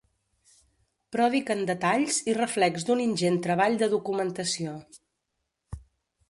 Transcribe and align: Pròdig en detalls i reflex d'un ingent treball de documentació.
Pròdig 1.15 1.51
en 1.55 1.61
detalls 1.71 2.17
i 2.33 2.35
reflex 2.37 2.87
d'un 2.87 3.05
ingent 3.05 3.37
treball 3.45 3.77
de 3.83 3.91
documentació. 3.93 4.75